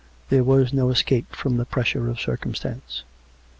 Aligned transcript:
There 0.29 0.43
was 0.43 0.73
no 0.73 0.89
escape 0.89 1.29
from 1.35 1.57
the 1.57 1.63
pressure 1.65 2.09
of 2.09 2.19
circum 2.19 2.55
stance. 2.55 3.03